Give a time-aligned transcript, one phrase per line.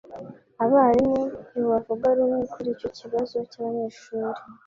[0.63, 4.39] Abarimu ntibavuga rumwe kuri icyo kibazo cy’abanyeshuri.